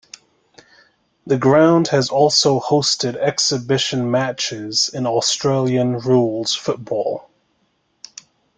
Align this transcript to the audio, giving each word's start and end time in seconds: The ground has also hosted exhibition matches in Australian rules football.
The 1.27 1.37
ground 1.37 1.89
has 1.89 2.09
also 2.09 2.59
hosted 2.59 3.15
exhibition 3.17 4.09
matches 4.09 4.89
in 4.91 5.05
Australian 5.05 5.99
rules 5.99 6.55
football. 6.55 7.29